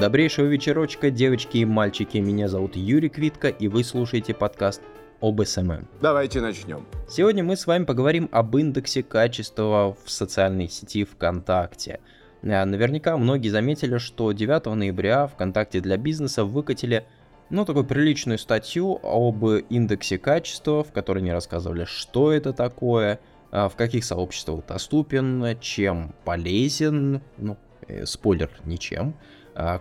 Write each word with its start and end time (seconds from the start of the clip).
Добрейшего 0.00 0.44
вечерочка, 0.44 1.10
девочки 1.10 1.56
и 1.56 1.64
мальчики. 1.64 2.18
Меня 2.18 2.48
зовут 2.48 2.76
Юрий 2.76 3.08
Квитко, 3.08 3.48
и 3.48 3.66
вы 3.66 3.82
слушаете 3.82 4.34
подкаст 4.34 4.82
об 5.22 5.42
SMM. 5.42 5.88
Давайте 6.02 6.42
начнем. 6.42 6.86
Сегодня 7.08 7.42
мы 7.42 7.56
с 7.56 7.66
вами 7.66 7.84
поговорим 7.84 8.28
об 8.30 8.54
индексе 8.58 9.02
качества 9.02 9.96
в 10.04 10.10
социальной 10.10 10.68
сети 10.68 11.04
ВКонтакте. 11.04 12.00
А, 12.42 12.66
наверняка 12.66 13.16
многие 13.16 13.48
заметили, 13.48 13.96
что 13.96 14.32
9 14.32 14.66
ноября 14.66 15.28
ВКонтакте 15.28 15.80
для 15.80 15.96
бизнеса 15.96 16.44
выкатили 16.44 17.06
ну, 17.48 17.64
такую 17.64 17.86
приличную 17.86 18.38
статью 18.38 19.00
об 19.02 19.46
индексе 19.46 20.18
качества, 20.18 20.84
в 20.84 20.92
которой 20.92 21.20
они 21.20 21.32
рассказывали, 21.32 21.86
что 21.86 22.32
это 22.32 22.52
такое, 22.52 23.18
а, 23.50 23.70
в 23.70 23.76
каких 23.76 24.04
сообществах 24.04 24.66
доступен, 24.66 25.58
чем 25.60 26.14
полезен, 26.26 27.22
ну, 27.38 27.56
э, 27.88 28.04
спойлер, 28.04 28.50
ничем, 28.66 29.14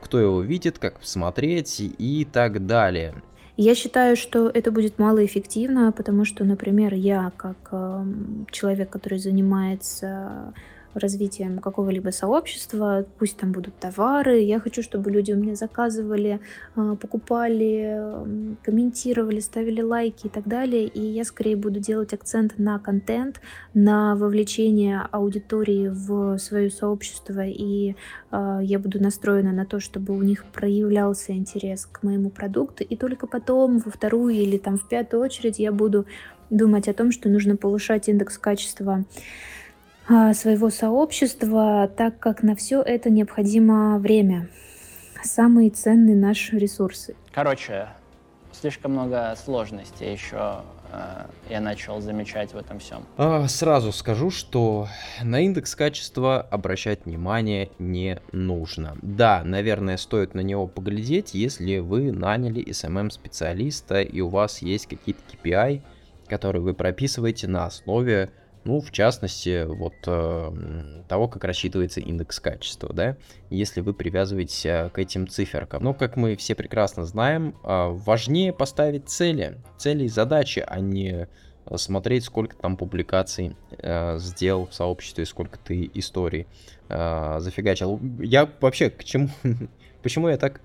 кто 0.01 0.19
его 0.19 0.41
видит, 0.41 0.79
как 0.79 0.99
посмотреть 0.99 1.79
и 1.79 2.27
так 2.31 2.65
далее. 2.65 3.13
Я 3.57 3.73
считаю, 3.73 4.17
что 4.17 4.49
это 4.49 4.69
будет 4.71 4.99
малоэффективно, 4.99 5.93
потому 5.93 6.25
что, 6.25 6.43
например, 6.43 6.93
я 6.93 7.31
как 7.37 7.55
э, 7.71 8.05
человек, 8.51 8.89
который 8.89 9.17
занимается 9.17 10.53
развитием 10.95 11.59
какого-либо 11.59 12.09
сообщества, 12.09 13.05
пусть 13.19 13.37
там 13.37 13.51
будут 13.51 13.77
товары, 13.77 14.39
я 14.39 14.59
хочу, 14.59 14.81
чтобы 14.81 15.11
люди 15.11 15.31
у 15.31 15.37
меня 15.37 15.55
заказывали, 15.55 16.39
а, 16.75 16.95
покупали, 16.95 18.01
комментировали, 18.63 19.39
ставили 19.39 19.81
лайки 19.81 20.27
и 20.27 20.29
так 20.29 20.47
далее, 20.47 20.87
и 20.87 21.01
я 21.01 21.23
скорее 21.23 21.55
буду 21.55 21.79
делать 21.79 22.13
акцент 22.13 22.57
на 22.57 22.79
контент, 22.79 23.41
на 23.73 24.15
вовлечение 24.15 25.01
аудитории 25.11 25.89
в 25.89 26.37
свое 26.37 26.71
сообщество, 26.71 27.45
и 27.45 27.95
а, 28.31 28.59
я 28.61 28.79
буду 28.79 29.01
настроена 29.01 29.51
на 29.51 29.65
то, 29.65 29.79
чтобы 29.79 30.13
у 30.13 30.21
них 30.21 30.45
проявлялся 30.45 31.33
интерес 31.33 31.85
к 31.85 32.03
моему 32.03 32.29
продукту, 32.29 32.83
и 32.83 32.95
только 32.95 33.27
потом 33.27 33.79
во 33.79 33.91
вторую 33.91 34.35
или 34.35 34.57
там 34.57 34.77
в 34.77 34.87
пятую 34.87 35.23
очередь 35.23 35.59
я 35.59 35.71
буду 35.71 36.05
думать 36.49 36.87
о 36.87 36.93
том, 36.93 37.11
что 37.11 37.29
нужно 37.29 37.57
повышать 37.57 38.07
индекс 38.07 38.37
качества 38.37 39.03
своего 40.07 40.69
сообщества, 40.69 41.89
так 41.95 42.19
как 42.19 42.43
на 42.43 42.55
все 42.55 42.81
это 42.81 43.09
необходимо 43.09 43.97
время. 43.97 44.49
Самый 45.23 45.69
ценный 45.71 46.15
наш 46.15 46.53
ресурс. 46.53 47.09
Короче, 47.31 47.87
слишком 48.51 48.91
много 48.91 49.35
сложностей 49.43 50.11
еще 50.11 50.61
э, 50.91 51.25
я 51.49 51.61
начал 51.61 51.99
замечать 52.01 52.53
в 52.53 52.57
этом 52.57 52.79
всем. 52.79 53.05
А, 53.17 53.47
сразу 53.47 53.91
скажу, 53.91 54.29
что 54.29 54.87
на 55.23 55.41
индекс 55.41 55.75
качества 55.75 56.41
обращать 56.41 57.05
внимание 57.05 57.71
не 57.79 58.19
нужно. 58.31 58.97
Да, 59.01 59.41
наверное, 59.43 59.97
стоит 59.97 60.33
на 60.33 60.41
него 60.41 60.67
поглядеть, 60.67 61.33
если 61.33 61.79
вы 61.79 62.11
наняли 62.11 62.63
SMM-специалиста 62.63 64.01
и 64.01 64.21
у 64.21 64.29
вас 64.29 64.61
есть 64.61 64.87
какие-то 64.87 65.21
KPI, 65.31 65.81
которые 66.27 66.61
вы 66.61 66.73
прописываете 66.73 67.47
на 67.47 67.65
основе 67.65 68.31
ну, 68.65 68.81
в 68.81 68.91
частности, 68.91 69.63
вот 69.65 69.93
э, 70.07 71.03
того, 71.07 71.27
как 71.27 71.43
рассчитывается 71.43 72.01
индекс 72.01 72.39
качества, 72.39 72.91
да, 72.93 73.15
если 73.51 73.81
вы 73.81 73.93
привязываетесь 73.93 74.65
э, 74.65 74.89
к 74.91 74.97
этим 74.97 75.27
циферкам. 75.27 75.83
Но, 75.83 75.93
как 75.93 76.17
мы 76.17 76.35
все 76.35 76.55
прекрасно 76.55 77.05
знаем, 77.05 77.55
э, 77.63 77.89
важнее 77.89 78.51
поставить 78.53 79.07
цели, 79.07 79.61
цели 79.77 80.05
и 80.05 80.09
задачи, 80.09 80.65
а 80.65 80.79
не 80.79 81.27
смотреть, 81.75 82.25
сколько 82.25 82.55
там 82.55 82.77
публикаций 82.77 83.55
э, 83.71 84.17
сделал 84.19 84.67
в 84.67 84.73
сообществе, 84.73 85.25
сколько 85.25 85.57
ты 85.57 85.89
историй 85.93 86.47
э, 86.89 87.35
зафигачил. 87.39 87.99
Я 88.19 88.49
вообще 88.61 88.89
к 88.89 89.03
чему, 89.03 89.29
почему 90.03 90.29
я 90.29 90.37
так 90.37 90.61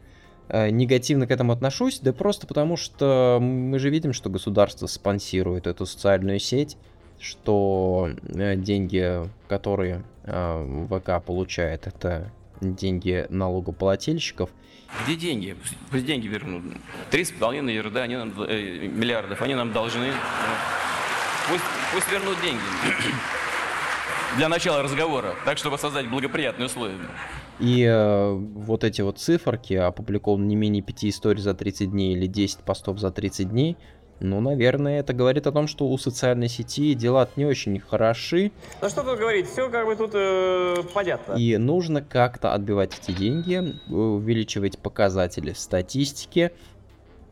э, 0.48 0.70
негативно 0.70 1.26
к 1.26 1.30
этому 1.30 1.52
отношусь? 1.52 2.00
Да 2.00 2.12
просто 2.12 2.46
потому, 2.46 2.76
что 2.76 3.38
мы 3.40 3.78
же 3.78 3.90
видим, 3.90 4.12
что 4.12 4.28
государство 4.30 4.86
спонсирует 4.86 5.66
эту 5.66 5.86
социальную 5.86 6.38
сеть, 6.38 6.76
что 7.20 8.10
э, 8.34 8.56
деньги, 8.56 9.28
которые 9.48 10.02
э, 10.24 10.86
ВК 10.90 11.24
получает, 11.24 11.86
это 11.86 12.32
деньги 12.60 13.26
налогоплательщиков. 13.28 14.50
Где 15.04 15.16
деньги? 15.16 15.56
Пусть 15.90 16.04
деньги 16.04 16.26
вернут. 16.26 16.64
Три 17.10 17.24
с 17.24 17.30
половиной 17.30 17.74
ерда, 17.74 18.02
они 18.02 18.16
нам, 18.16 18.32
э, 18.42 18.88
миллиардов, 18.88 19.40
они 19.42 19.54
нам 19.54 19.72
должны. 19.72 20.12
Пусть, 21.48 21.64
пусть 21.92 22.10
вернут 22.10 22.40
деньги. 22.42 22.60
Для 24.36 24.48
начала 24.48 24.82
разговора, 24.82 25.34
так, 25.44 25.58
чтобы 25.58 25.78
создать 25.78 26.08
благоприятные 26.08 26.66
условия. 26.66 26.96
И 27.60 27.82
э, 27.82 28.32
вот 28.32 28.84
эти 28.84 29.02
вот 29.02 29.18
циферки, 29.18 29.74
опубликованы 29.74 30.46
не 30.46 30.56
менее 30.56 30.82
5 30.82 31.04
историй 31.04 31.42
за 31.42 31.54
30 31.54 31.90
дней 31.90 32.14
или 32.14 32.26
10 32.26 32.60
постов 32.60 32.98
за 32.98 33.10
30 33.10 33.50
дней, 33.50 33.76
ну, 34.20 34.40
наверное, 34.40 35.00
это 35.00 35.14
говорит 35.14 35.46
о 35.46 35.52
том, 35.52 35.66
что 35.66 35.88
у 35.88 35.96
социальной 35.96 36.48
сети 36.48 36.94
дела 36.94 37.28
не 37.36 37.46
очень 37.46 37.80
хороши. 37.80 38.52
Ну 38.82 38.88
что 38.90 39.02
тут 39.02 39.18
говорить, 39.18 39.48
все 39.48 39.70
как 39.70 39.86
бы 39.86 39.96
тут 39.96 40.10
э, 40.14 40.76
понятно. 40.92 41.34
И 41.34 41.56
нужно 41.56 42.02
как-то 42.02 42.52
отбивать 42.52 42.92
эти 42.98 43.16
деньги, 43.16 43.74
увеличивать 43.88 44.78
показатели 44.78 45.54
статистики, 45.54 46.52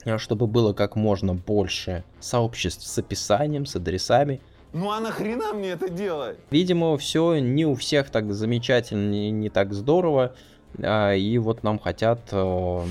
э, 0.06 0.16
чтобы 0.16 0.47
было 0.47 0.72
как 0.72 0.97
можно 0.97 1.34
больше 1.34 2.04
сообществ 2.21 2.87
с 2.87 2.99
описанием, 2.99 3.66
с 3.66 3.76
адресами. 3.76 4.41
Ну 4.72 4.91
а 4.91 5.00
нахрена 5.00 5.53
мне 5.53 5.70
это 5.70 5.91
делать? 5.91 6.38
Видимо, 6.50 6.97
все 6.97 7.38
не 7.38 7.66
у 7.66 7.75
всех 7.75 8.09
так 8.09 8.32
замечательно, 8.32 9.10
не, 9.10 9.31
не 9.31 9.50
так 9.50 9.75
здорово. 9.75 10.34
А, 10.82 11.15
и 11.15 11.37
вот 11.38 11.62
нам 11.62 11.78
хотят 11.78 12.20
э... 12.32 12.84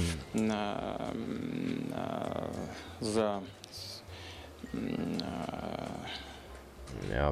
за 3.00 3.22
Э, 3.22 3.40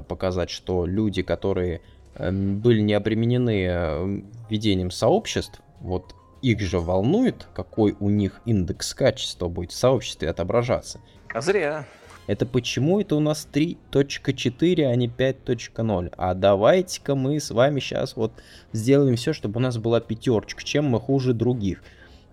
показать, 0.02 0.50
что 0.50 0.86
люди, 0.86 1.22
которые 1.22 1.82
эм, 2.16 2.60
были 2.60 2.82
не 2.82 2.94
обременены 2.94 3.66
э, 3.68 4.22
ведением 4.50 4.92
сообществ, 4.92 5.62
вот 5.80 6.16
их 6.42 6.62
же 6.62 6.80
волнует, 6.80 7.48
какой 7.54 7.96
у 8.00 8.10
них 8.10 8.42
индекс 8.46 8.94
качества 8.94 9.48
будет 9.48 9.72
в 9.72 9.76
сообществе 9.76 10.30
отображаться. 10.30 11.00
А 11.34 11.42
зря. 11.42 11.86
Это 12.28 12.46
почему 12.46 13.00
это 13.00 13.16
у 13.16 13.20
нас 13.20 13.48
3.4, 13.52 14.86
а 14.86 14.96
не 14.96 15.08
5.0? 15.08 16.14
А 16.18 16.34
давайте-ка 16.34 17.16
мы 17.16 17.40
с 17.40 17.52
вами 17.52 17.80
сейчас 17.80 18.16
вот 18.16 18.32
сделаем 18.74 19.16
все, 19.16 19.34
чтобы 19.34 19.58
у 19.58 19.62
нас 19.62 19.78
была 19.78 20.00
пятерочка. 20.00 20.64
Чем 20.64 20.86
мы 20.86 21.00
хуже 21.00 21.34
других? 21.34 21.84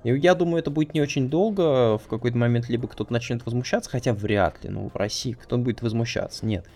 Я 0.05 0.35
думаю, 0.35 0.59
это 0.59 0.71
будет 0.71 0.95
не 0.95 1.01
очень 1.01 1.29
долго. 1.29 1.99
В 1.99 2.09
какой-то 2.09 2.37
момент 2.37 2.69
либо 2.69 2.89
кто-то 2.89 3.13
начнет 3.13 3.45
возмущаться, 3.45 3.91
хотя 3.91 4.13
вряд 4.13 4.63
ли, 4.65 4.71
ну, 4.71 4.89
в 4.89 4.97
России 4.97 5.33
кто 5.33 5.59
будет 5.59 5.83
возмущаться, 5.83 6.45
нет. 6.45 6.67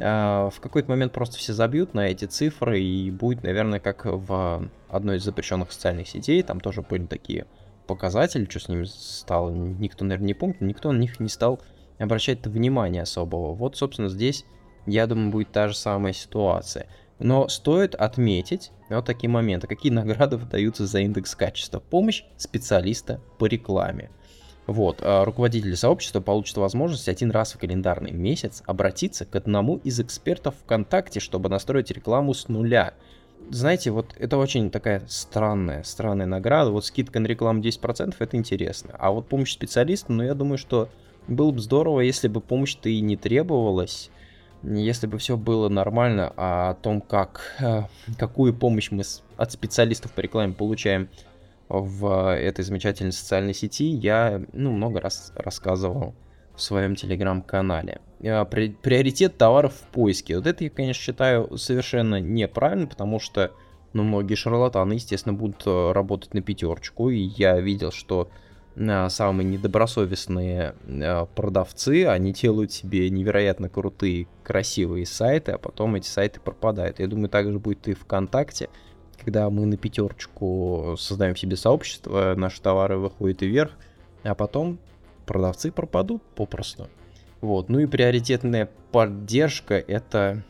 А, 0.00 0.50
в 0.50 0.60
какой-то 0.60 0.90
момент 0.90 1.12
просто 1.12 1.36
все 1.36 1.52
забьют 1.52 1.94
на 1.94 2.08
эти 2.08 2.24
цифры, 2.24 2.80
и 2.80 3.10
будет, 3.10 3.42
наверное, 3.42 3.78
как 3.78 4.04
в 4.04 4.68
одной 4.88 5.18
из 5.18 5.24
запрещенных 5.24 5.70
социальных 5.70 6.08
сетей, 6.08 6.42
там 6.42 6.60
тоже 6.60 6.82
были 6.82 7.06
такие 7.06 7.46
показатели, 7.86 8.46
что 8.48 8.60
с 8.60 8.68
ними 8.68 8.84
стало, 8.84 9.50
никто, 9.50 10.04
наверное, 10.04 10.28
не 10.28 10.34
помнит, 10.34 10.60
никто 10.60 10.92
на 10.92 10.98
них 10.98 11.20
не 11.20 11.28
стал 11.28 11.60
обращать 11.98 12.44
внимания 12.46 13.02
особого. 13.02 13.54
Вот, 13.54 13.76
собственно, 13.76 14.08
здесь, 14.08 14.44
я 14.86 15.06
думаю, 15.06 15.30
будет 15.30 15.52
та 15.52 15.68
же 15.68 15.76
самая 15.76 16.12
ситуация. 16.12 16.86
Но 17.22 17.46
стоит 17.48 17.94
отметить 17.94 18.72
вот 18.90 19.04
такие 19.04 19.30
моменты. 19.30 19.68
Какие 19.68 19.92
награды 19.92 20.36
выдаются 20.36 20.86
за 20.86 21.00
индекс 21.00 21.36
качества? 21.36 21.78
Помощь 21.78 22.24
специалиста 22.36 23.20
по 23.38 23.46
рекламе. 23.46 24.10
Вот, 24.66 24.98
а 25.02 25.24
руководители 25.24 25.74
сообщества 25.74 26.20
получат 26.20 26.56
возможность 26.56 27.08
один 27.08 27.30
раз 27.30 27.52
в 27.52 27.58
календарный 27.58 28.12
месяц 28.12 28.62
обратиться 28.66 29.24
к 29.24 29.34
одному 29.36 29.76
из 29.78 30.00
экспертов 30.00 30.54
ВКонтакте, 30.64 31.20
чтобы 31.20 31.48
настроить 31.48 31.90
рекламу 31.90 32.34
с 32.34 32.48
нуля. 32.48 32.94
Знаете, 33.50 33.90
вот 33.90 34.14
это 34.18 34.36
очень 34.36 34.70
такая 34.70 35.02
странная, 35.08 35.82
странная 35.84 36.26
награда. 36.26 36.70
Вот 36.70 36.84
скидка 36.84 37.20
на 37.20 37.26
рекламу 37.26 37.60
10% 37.60 38.14
это 38.18 38.36
интересно. 38.36 38.94
А 38.98 39.10
вот 39.10 39.28
помощь 39.28 39.52
специалиста, 39.52 40.12
ну 40.12 40.22
я 40.22 40.34
думаю, 40.34 40.58
что 40.58 40.88
было 41.28 41.50
бы 41.50 41.60
здорово, 41.60 42.00
если 42.00 42.28
бы 42.28 42.40
помощь-то 42.40 42.88
и 42.88 43.00
не 43.00 43.16
требовалась 43.16 44.10
если 44.62 45.06
бы 45.06 45.18
все 45.18 45.36
было 45.36 45.68
нормально, 45.68 46.32
а 46.36 46.70
о 46.70 46.74
том, 46.74 47.00
как, 47.00 47.56
э, 47.60 47.82
какую 48.18 48.54
помощь 48.54 48.90
мы 48.90 49.02
от 49.36 49.52
специалистов 49.52 50.12
по 50.12 50.20
рекламе 50.20 50.54
получаем 50.54 51.08
в 51.68 52.34
этой 52.34 52.64
замечательной 52.64 53.12
социальной 53.12 53.54
сети, 53.54 53.84
я 53.84 54.42
ну, 54.52 54.72
много 54.72 55.00
раз 55.00 55.32
рассказывал 55.34 56.14
в 56.54 56.60
своем 56.60 56.96
телеграм-канале. 56.96 58.00
Э, 58.20 58.44
приоритет 58.44 59.36
товаров 59.36 59.74
в 59.74 59.82
поиске. 59.92 60.36
Вот 60.36 60.46
это 60.46 60.64
я, 60.64 60.70
конечно, 60.70 61.02
считаю 61.02 61.56
совершенно 61.56 62.20
неправильно, 62.20 62.86
потому 62.86 63.18
что 63.18 63.52
ну, 63.92 64.02
многие 64.04 64.34
шарлатаны, 64.34 64.94
естественно, 64.94 65.34
будут 65.34 65.62
э, 65.66 65.92
работать 65.92 66.34
на 66.34 66.42
пятерочку, 66.42 67.10
и 67.10 67.18
я 67.18 67.60
видел, 67.60 67.90
что 67.90 68.28
самые 68.74 69.46
недобросовестные 69.46 70.74
э, 70.86 71.26
продавцы, 71.34 72.06
они 72.06 72.32
делают 72.32 72.72
себе 72.72 73.10
невероятно 73.10 73.68
крутые, 73.68 74.28
красивые 74.42 75.06
сайты, 75.06 75.52
а 75.52 75.58
потом 75.58 75.94
эти 75.94 76.06
сайты 76.06 76.40
пропадают. 76.40 76.98
Я 76.98 77.06
думаю, 77.06 77.28
так 77.28 77.50
же 77.50 77.58
будет 77.58 77.86
и 77.88 77.94
ВКонтакте, 77.94 78.70
когда 79.22 79.48
мы 79.50 79.66
на 79.66 79.76
пятерочку 79.76 80.96
создаем 80.98 81.36
себе 81.36 81.56
сообщество, 81.56 82.34
наши 82.36 82.60
товары 82.60 82.98
выходят 82.98 83.42
вверх, 83.42 83.72
а 84.22 84.34
потом 84.34 84.78
продавцы 85.26 85.70
пропадут 85.70 86.22
попросту. 86.34 86.88
Вот. 87.40 87.68
Ну 87.68 87.80
и 87.80 87.86
приоритетная 87.86 88.70
поддержка 88.90 89.74
это, 89.74 90.44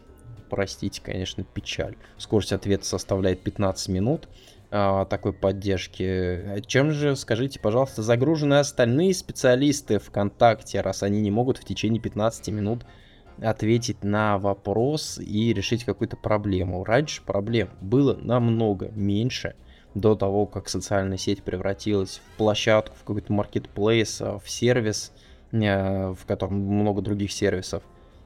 простите, 0.48 1.00
конечно, 1.02 1.42
печаль. 1.42 1.96
Скорость 2.18 2.52
ответа 2.52 2.84
составляет 2.84 3.42
15 3.42 3.88
минут 3.88 4.28
такой 4.72 5.34
поддержки. 5.34 6.62
Чем 6.66 6.92
же, 6.92 7.14
скажите, 7.14 7.60
пожалуйста, 7.60 8.02
загружены 8.02 8.54
остальные 8.54 9.12
специалисты 9.12 9.98
ВКонтакте, 9.98 10.80
раз 10.80 11.02
они 11.02 11.20
не 11.20 11.30
могут 11.30 11.58
в 11.58 11.64
течение 11.64 12.00
15 12.00 12.48
минут 12.48 12.86
ответить 13.40 14.02
на 14.02 14.38
вопрос 14.38 15.18
и 15.18 15.52
решить 15.52 15.84
какую-то 15.84 16.16
проблему. 16.16 16.84
Раньше 16.84 17.22
проблем 17.22 17.70
было 17.80 18.14
намного 18.14 18.90
меньше 18.94 19.56
до 19.94 20.14
того, 20.14 20.46
как 20.46 20.68
социальная 20.68 21.18
сеть 21.18 21.42
превратилась 21.42 22.22
в 22.24 22.38
площадку, 22.38 22.96
в 22.96 23.04
какой-то 23.04 23.32
маркетплейс, 23.32 24.22
а, 24.22 24.38
в 24.38 24.48
сервис, 24.48 25.12
э, 25.52 26.14
в 26.14 26.24
котором 26.26 26.54
много 26.56 27.02
других 27.02 27.30
сервисов. 27.32 27.82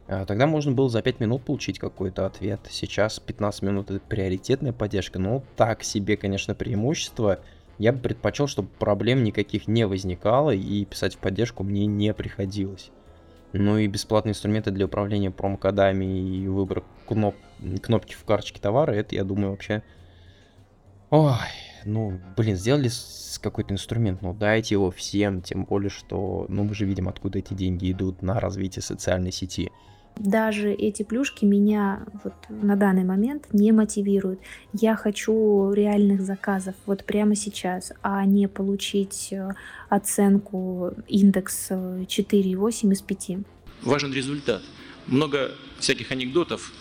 А, 0.09 0.25
тогда 0.25 0.47
можно 0.47 0.73
было 0.73 0.89
за 0.89 1.03
5 1.03 1.21
минут 1.21 1.45
получить 1.45 1.79
какой-то 1.79 2.27
ответ. 2.27 2.61
Сейчас 2.71 3.19
15 3.19 3.63
минут 3.63 3.91
это 3.91 4.01
приоритетная 4.01 4.73
поддержка. 4.73 5.19
Ну, 5.19 5.43
так 5.57 5.83
себе, 5.83 6.17
конечно, 6.17 6.55
преимущество. 6.55 7.41
Я 7.79 7.93
бы 7.93 7.99
предпочел, 7.99 8.47
чтобы 8.47 8.69
проблем 8.79 9.25
никаких 9.25 9.69
не 9.69 9.87
возникало 9.87 10.51
и 10.51 10.85
писать 10.85 11.15
в 11.17 11.19
поддержку 11.19 11.63
мне 11.63 11.87
не 11.87 12.15
приходилось. 12.15 12.91
Ну 13.53 13.79
и 13.79 13.87
бесплатные 13.87 14.33
инструменты 14.33 14.71
для 14.71 14.87
управления 14.87 15.31
промокодами 15.31 16.05
и 16.05 16.49
выбор 16.49 16.85
кноп 17.07 17.37
кнопки 17.83 18.15
в 18.15 18.25
карточке 18.25 18.61
товара, 18.61 18.93
это, 18.93 19.15
я 19.15 19.25
думаю, 19.25 19.51
вообще... 19.51 19.83
Ой, 21.11 21.33
ну, 21.85 22.21
блин, 22.37 22.57
сделали 22.57 22.91
какой-то 23.41 23.73
инструмент, 23.73 24.21
ну 24.21 24.35
дайте 24.35 24.75
его 24.75 24.91
всем, 24.91 25.41
тем 25.41 25.65
более, 25.65 25.89
что, 25.89 26.47
ну, 26.49 26.65
мы 26.65 26.75
же 26.75 26.85
видим, 26.85 27.09
откуда 27.09 27.39
эти 27.39 27.55
деньги 27.55 27.93
идут 27.93 28.23
на 28.23 28.41
развитие 28.41 28.83
социальной 28.83 29.33
сети 29.33 29.71
даже 30.17 30.73
эти 30.73 31.03
плюшки 31.03 31.45
меня 31.45 32.07
вот 32.25 32.35
на 32.49 32.77
данный 32.77 33.05
момент 33.05 33.49
не 33.53 33.73
мотивируют. 33.73 34.41
Я 34.73 34.97
хочу 34.97 35.73
реальных 35.73 36.23
заказов 36.23 36.75
вот 36.87 37.05
прямо 37.05 37.35
сейчас, 37.35 37.93
а 38.03 38.25
не 38.25 38.49
получить 38.49 39.29
э, 39.33 39.51
оценку 39.89 40.95
индекс 41.07 41.71
4,8 41.71 42.89
э, 42.89 42.93
из 42.93 43.03
5. 43.03 43.31
Важен 43.83 44.13
результат. 44.13 44.63
Много 45.07 45.53
всяких 45.79 46.11
анекдотов 46.11 46.73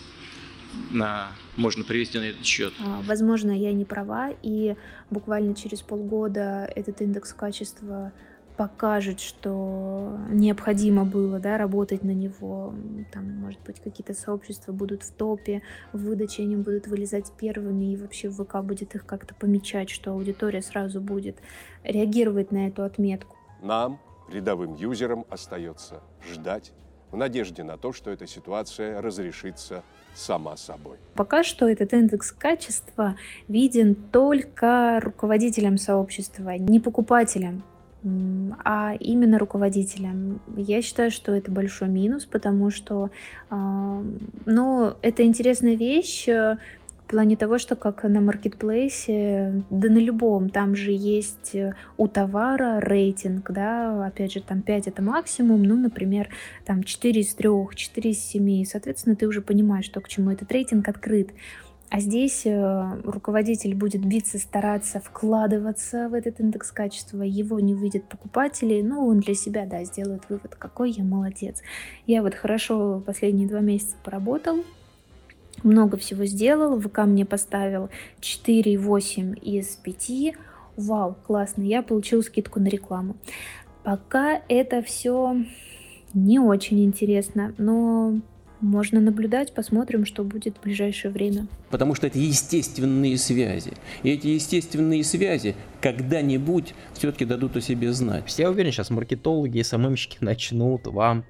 на, 0.90 1.28
можно 1.56 1.84
привести 1.84 2.18
на 2.18 2.24
этот 2.24 2.44
счет. 2.44 2.72
А, 2.84 3.02
возможно, 3.02 3.50
я 3.50 3.72
не 3.72 3.84
права, 3.84 4.30
и 4.42 4.76
буквально 5.10 5.54
через 5.54 5.82
полгода 5.82 6.70
этот 6.74 7.00
индекс 7.02 7.32
качества 7.32 8.12
покажет, 8.56 9.20
что 9.20 10.16
необходимо 10.30 11.04
было 11.04 11.38
да, 11.38 11.58
работать 11.58 12.02
на 12.02 12.10
него. 12.10 12.74
Там, 13.12 13.40
может 13.40 13.60
быть, 13.62 13.80
какие-то 13.80 14.14
сообщества 14.14 14.72
будут 14.72 15.02
в 15.02 15.12
топе, 15.12 15.62
в 15.92 15.98
выдаче 15.98 16.42
они 16.42 16.56
будут 16.56 16.86
вылезать 16.86 17.32
первыми, 17.32 17.92
и 17.92 17.96
вообще 17.96 18.30
ВК 18.30 18.56
будет 18.62 18.94
их 18.94 19.06
как-то 19.06 19.34
помечать, 19.34 19.90
что 19.90 20.12
аудитория 20.12 20.62
сразу 20.62 21.00
будет 21.00 21.36
реагировать 21.84 22.50
на 22.52 22.68
эту 22.68 22.82
отметку. 22.82 23.36
Нам, 23.62 24.00
рядовым 24.30 24.74
юзерам, 24.74 25.24
остается 25.30 26.02
ждать 26.28 26.72
в 27.10 27.16
надежде 27.16 27.62
на 27.62 27.76
то, 27.76 27.92
что 27.92 28.10
эта 28.10 28.26
ситуация 28.26 29.00
разрешится 29.00 29.82
сама 30.14 30.56
собой. 30.56 30.96
Пока 31.14 31.44
что 31.44 31.68
этот 31.68 31.92
индекс 31.92 32.32
качества 32.32 33.16
виден 33.48 33.94
только 33.94 35.00
руководителям 35.02 35.78
сообщества, 35.78 36.56
не 36.58 36.80
покупателям 36.80 37.62
а 38.64 38.94
именно 38.98 39.38
руководителям. 39.38 40.40
Я 40.56 40.82
считаю, 40.82 41.10
что 41.10 41.32
это 41.32 41.50
большой 41.50 41.88
минус, 41.88 42.24
потому 42.24 42.70
что, 42.70 43.10
э, 43.50 44.02
ну, 44.46 44.94
это 45.02 45.24
интересная 45.24 45.74
вещь 45.74 46.28
э, 46.28 46.56
в 47.06 47.10
плане 47.10 47.36
того, 47.36 47.58
что 47.58 47.76
как 47.76 48.02
на 48.04 48.20
маркетплейсе, 48.20 49.62
да 49.70 49.88
на 49.88 49.98
любом, 49.98 50.50
там 50.50 50.74
же 50.76 50.92
есть 50.92 51.54
э, 51.54 51.74
у 51.96 52.08
товара 52.08 52.80
рейтинг, 52.80 53.50
да, 53.50 54.06
опять 54.06 54.32
же, 54.32 54.40
там 54.40 54.62
5 54.62 54.88
это 54.88 55.02
максимум, 55.02 55.62
ну, 55.62 55.76
например, 55.76 56.28
там 56.64 56.82
4 56.82 57.20
из 57.20 57.34
3, 57.34 57.48
4 57.74 58.10
из 58.10 58.18
7, 58.18 58.64
соответственно, 58.64 59.16
ты 59.16 59.26
уже 59.26 59.40
понимаешь, 59.40 59.84
что 59.84 60.00
к 60.00 60.08
чему 60.08 60.30
этот 60.30 60.50
рейтинг 60.52 60.88
открыт. 60.88 61.30
А 61.88 62.00
здесь 62.00 62.44
э, 62.46 63.00
руководитель 63.04 63.74
будет 63.74 64.04
биться, 64.04 64.38
стараться 64.38 65.00
вкладываться 65.00 66.08
в 66.08 66.14
этот 66.14 66.40
индекс 66.40 66.72
качества, 66.72 67.22
его 67.22 67.60
не 67.60 67.74
выйдет 67.74 68.08
покупателей, 68.08 68.82
ну, 68.82 69.06
он 69.06 69.20
для 69.20 69.34
себя, 69.34 69.66
да, 69.66 69.84
сделает 69.84 70.28
вывод, 70.28 70.56
какой 70.56 70.90
я 70.90 71.04
молодец. 71.04 71.62
Я 72.06 72.22
вот 72.22 72.34
хорошо 72.34 73.02
последние 73.06 73.48
два 73.48 73.60
месяца 73.60 73.94
поработал, 74.02 74.64
много 75.62 75.96
всего 75.96 76.24
сделал, 76.24 76.80
ВК 76.80 76.98
мне 77.06 77.24
поставил 77.24 77.88
4,8 78.20 79.38
из 79.38 79.76
5, 79.76 80.34
вау, 80.76 81.16
классно, 81.24 81.62
я 81.62 81.82
получил 81.82 82.22
скидку 82.22 82.58
на 82.58 82.66
рекламу. 82.66 83.16
Пока 83.84 84.42
это 84.48 84.82
все 84.82 85.36
не 86.14 86.40
очень 86.40 86.84
интересно, 86.84 87.54
но 87.58 88.20
можно 88.60 89.00
наблюдать, 89.00 89.52
посмотрим, 89.52 90.06
что 90.06 90.24
будет 90.24 90.56
в 90.56 90.62
ближайшее 90.62 91.10
время. 91.10 91.46
Потому 91.70 91.94
что 91.94 92.06
это 92.06 92.18
естественные 92.18 93.18
связи. 93.18 93.72
И 94.02 94.10
эти 94.10 94.28
естественные 94.28 95.04
связи 95.04 95.54
когда-нибудь 95.80 96.74
все-таки 96.94 97.24
дадут 97.24 97.56
о 97.56 97.60
себе 97.60 97.92
знать. 97.92 98.38
Я 98.38 98.50
уверен, 98.50 98.72
сейчас 98.72 98.90
маркетологи 98.90 99.58
и 99.58 99.62
СММщики 99.62 100.18
начнут 100.20 100.86
вам 100.86 101.24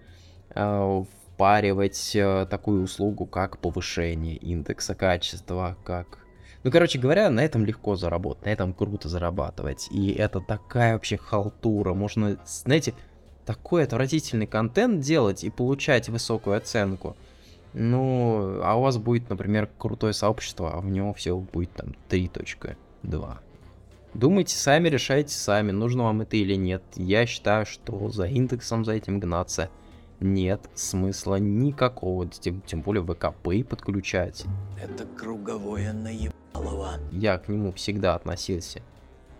э, 0.54 1.04
впаривать 1.34 2.12
э, 2.14 2.46
такую 2.48 2.82
услугу, 2.82 3.26
как 3.26 3.58
повышение 3.58 4.36
индекса 4.36 4.94
качества, 4.94 5.76
как... 5.84 6.18
Ну, 6.64 6.70
короче 6.72 6.98
говоря, 6.98 7.30
на 7.30 7.44
этом 7.44 7.64
легко 7.64 7.94
заработать, 7.94 8.46
на 8.46 8.50
этом 8.50 8.72
круто 8.72 9.08
зарабатывать. 9.08 9.88
И 9.92 10.10
это 10.12 10.40
такая 10.40 10.94
вообще 10.94 11.16
халтура. 11.16 11.94
Можно, 11.94 12.38
знаете, 12.44 12.94
такой 13.46 13.84
отвратительный 13.84 14.46
контент 14.46 15.00
делать 15.00 15.44
и 15.44 15.50
получать 15.50 16.08
высокую 16.08 16.56
оценку. 16.56 17.16
Ну, 17.72 18.60
а 18.62 18.74
у 18.76 18.82
вас 18.82 18.98
будет, 18.98 19.30
например, 19.30 19.70
крутое 19.78 20.12
сообщество, 20.12 20.74
а 20.74 20.80
в 20.80 20.86
нем 20.86 21.14
все 21.14 21.36
будет 21.38 21.72
там 21.72 21.94
3.2. 22.10 23.36
Думайте 24.14 24.56
сами, 24.56 24.88
решайте 24.88 25.34
сами, 25.34 25.70
нужно 25.70 26.04
вам 26.04 26.22
это 26.22 26.36
или 26.36 26.54
нет. 26.54 26.82
Я 26.96 27.26
считаю, 27.26 27.66
что 27.66 28.08
за 28.08 28.26
индексом 28.26 28.84
за 28.84 28.92
этим 28.92 29.20
гнаться 29.20 29.70
нет 30.20 30.60
смысла 30.74 31.36
никакого, 31.36 32.26
тем, 32.26 32.62
тем 32.62 32.80
более 32.80 33.04
ВКП 33.04 33.62
подключать. 33.68 34.44
Это 34.82 35.04
круговое 35.04 35.92
наебалово. 35.92 36.94
Я 37.12 37.36
к 37.38 37.48
нему 37.48 37.72
всегда 37.72 38.14
относился 38.14 38.80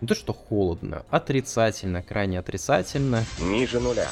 не 0.01 0.07
то 0.07 0.15
что 0.15 0.33
холодно, 0.33 1.03
отрицательно, 1.09 2.01
крайне 2.01 2.39
отрицательно. 2.39 3.23
Ниже 3.41 3.79
нуля. 3.79 4.07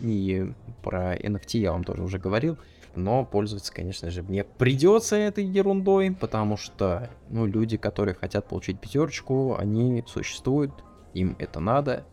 И 0.00 0.52
про 0.82 1.16
NFT 1.16 1.58
я 1.58 1.72
вам 1.72 1.84
тоже 1.84 2.02
уже 2.02 2.18
говорил. 2.18 2.58
Но 2.94 3.26
пользоваться, 3.26 3.72
конечно 3.72 4.10
же, 4.10 4.22
мне 4.22 4.42
придется 4.42 5.16
этой 5.16 5.44
ерундой, 5.44 6.12
потому 6.12 6.56
что, 6.56 7.10
ну, 7.28 7.44
люди, 7.44 7.76
которые 7.76 8.14
хотят 8.14 8.48
получить 8.48 8.80
пятерочку, 8.80 9.54
они 9.58 10.02
существуют, 10.06 10.72
им 11.12 11.36
это 11.38 11.60
надо. 11.60 12.04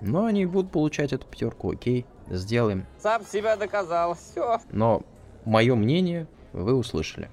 Но 0.00 0.24
они 0.24 0.44
будут 0.44 0.72
получать 0.72 1.12
эту 1.12 1.26
пятерку, 1.26 1.70
окей, 1.70 2.06
сделаем. 2.28 2.86
Сам 2.98 3.24
себя 3.24 3.56
доказал, 3.56 4.14
все. 4.14 4.58
Но 4.72 5.02
мое 5.44 5.76
мнение 5.76 6.26
вы 6.52 6.74
услышали. 6.74 7.30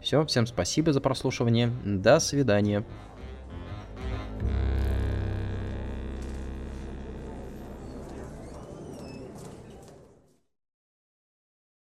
Все, 0.00 0.24
всем 0.24 0.46
спасибо 0.46 0.92
за 0.92 1.00
прослушивание, 1.00 1.70
до 1.84 2.20
свидания. 2.20 2.84